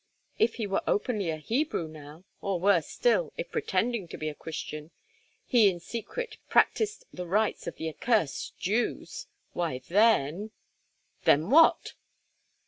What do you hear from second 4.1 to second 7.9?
be a Christian, he in secret practised the rites of the